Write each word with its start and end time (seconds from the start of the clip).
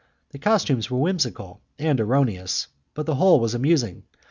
The 0.31 0.39
costumes 0.39 0.89
were 0.89 0.97
whimsical 0.97 1.61
and 1.77 1.99
erroneous, 1.99 2.69
but 2.95 3.05
the 3.05 3.13
whole 3.13 3.39
was 3.39 3.53
amusing. 3.53 4.01